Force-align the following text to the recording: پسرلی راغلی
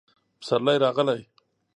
پسرلی 0.41 0.77
راغلی 0.83 1.21